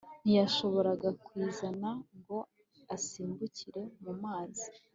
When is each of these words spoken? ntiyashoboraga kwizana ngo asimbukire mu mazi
ntiyashoboraga 0.23 1.09
kwizana 1.25 1.89
ngo 2.17 2.37
asimbukire 2.95 3.81
mu 4.03 4.13
mazi 4.23 4.67